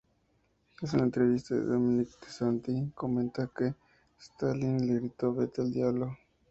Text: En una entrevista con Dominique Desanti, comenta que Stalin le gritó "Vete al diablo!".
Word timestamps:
En 0.81 0.95
una 0.95 1.03
entrevista 1.03 1.53
con 1.53 1.69
Dominique 1.73 2.13
Desanti, 2.25 2.91
comenta 2.95 3.51
que 3.55 3.75
Stalin 4.19 4.87
le 4.87 4.95
gritó 4.95 5.31
"Vete 5.31 5.61
al 5.61 5.71
diablo!". 5.71 6.17